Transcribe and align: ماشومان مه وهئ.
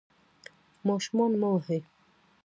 ماشومان 0.87 1.31
مه 1.41 1.49
وهئ. 1.53 1.81